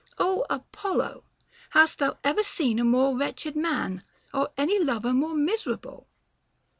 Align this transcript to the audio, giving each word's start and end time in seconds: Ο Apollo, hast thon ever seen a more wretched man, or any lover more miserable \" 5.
Ο 0.17 0.43
Apollo, 0.49 1.21
hast 1.77 1.99
thon 1.99 2.15
ever 2.23 2.41
seen 2.41 2.79
a 2.79 2.83
more 2.83 3.15
wretched 3.15 3.55
man, 3.55 4.03
or 4.33 4.49
any 4.57 4.79
lover 4.83 5.13
more 5.13 5.35
miserable 5.35 6.07
\" 6.19 6.41
5. 6.59 6.61